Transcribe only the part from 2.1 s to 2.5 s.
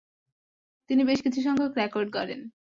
গড়েন।